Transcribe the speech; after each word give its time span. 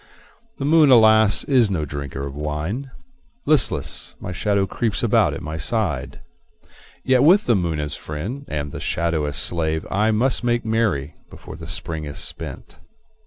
The 0.57 0.65
moon, 0.65 0.89
alas, 0.89 1.43
is 1.43 1.69
no 1.69 1.85
drinker 1.85 2.25
of 2.25 2.33
wine; 2.33 2.89
Listless, 3.45 4.15
my 4.19 4.31
shadow 4.31 4.65
creeps 4.65 5.03
about 5.03 5.35
at 5.35 5.43
my 5.43 5.57
side. 5.57 6.21
Yet 7.03 7.21
with 7.21 7.45
the 7.45 7.55
moon 7.55 7.79
as 7.79 7.95
friend 7.95 8.45
and 8.47 8.71
the 8.71 8.79
shadow 8.79 9.25
as 9.25 9.35
slave 9.37 9.85
I 9.91 10.09
must 10.09 10.43
make 10.43 10.65
merry 10.65 11.17
before 11.29 11.55
the 11.55 11.67
Spring 11.67 12.05
is 12.05 12.17
spent. 12.17 12.79